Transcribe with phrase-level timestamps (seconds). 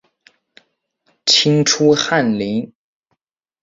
[1.27, 2.73] 清初翰林。